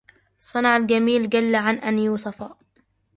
[0.39, 2.57] صنع جميل جل عن أن يوصفا